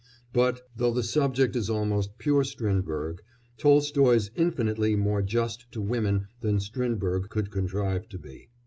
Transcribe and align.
But, 0.33 0.61
though 0.75 0.89
the 0.91 1.03
subject 1.03 1.55
is 1.55 1.69
almost 1.69 2.17
pure 2.17 2.43
Strindberg, 2.43 3.21
Tolstoy 3.59 4.15
is 4.15 4.31
infinitely 4.33 4.95
more 4.95 5.21
just 5.21 5.71
to 5.73 5.79
women 5.79 6.25
than 6.39 6.59
Strindberg 6.59 7.29
could 7.29 7.51
contrive 7.51 8.09
to 8.09 8.17
be. 8.17 8.49